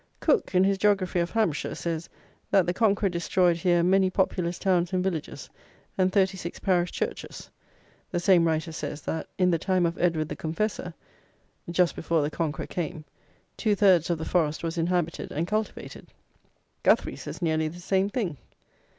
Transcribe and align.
Cooke, 0.19 0.55
in 0.55 0.63
his 0.63 0.79
Geography 0.79 1.19
of 1.19 1.29
Hampshire, 1.29 1.75
says, 1.75 2.09
that 2.49 2.65
the 2.65 2.73
Conqueror 2.73 3.07
destroyed 3.09 3.57
here 3.57 3.83
"many 3.83 4.09
populous 4.09 4.57
towns 4.57 4.93
and 4.93 5.03
villages, 5.03 5.47
and 5.95 6.11
thirty 6.11 6.37
six 6.37 6.57
parish 6.59 6.91
churches." 6.91 7.51
The 8.09 8.19
same 8.19 8.47
writer 8.47 8.71
says, 8.71 9.03
that, 9.03 9.27
in 9.37 9.51
the 9.51 9.59
time 9.59 9.85
of 9.85 9.99
Edward 9.99 10.29
the 10.29 10.35
Confessor 10.35 10.95
(just 11.69 11.95
before 11.95 12.23
the 12.23 12.31
Conqueror 12.31 12.65
came), 12.65 13.05
"two 13.57 13.75
thirds 13.75 14.09
of 14.09 14.17
the 14.17 14.25
Forest 14.25 14.63
was 14.63 14.75
inhabited 14.75 15.31
and 15.31 15.45
cultivated." 15.47 16.07
Guthrie 16.81 17.15
says 17.15 17.39
nearly 17.39 17.67
the 17.67 17.79
same 17.79 18.09
thing. 18.09 18.37